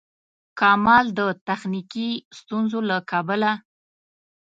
کمال 0.59 1.05
د 1.19 1.21
تخنیکي 1.47 2.09
ستونزو 2.37 2.79
له 2.89 2.97
کبله. 3.11 3.51